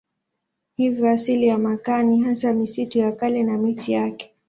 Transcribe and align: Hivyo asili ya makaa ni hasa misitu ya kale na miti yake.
Hivyo 0.77 1.09
asili 1.09 1.47
ya 1.47 1.57
makaa 1.57 2.03
ni 2.03 2.21
hasa 2.21 2.53
misitu 2.53 2.99
ya 2.99 3.11
kale 3.11 3.43
na 3.43 3.57
miti 3.57 3.91
yake. 3.91 4.31